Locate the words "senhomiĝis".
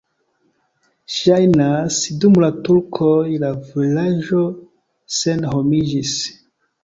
5.21-6.17